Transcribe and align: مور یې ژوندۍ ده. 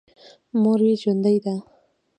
مور 0.61 0.79
یې 0.87 0.93
ژوندۍ 1.01 1.37
ده. 1.45 1.55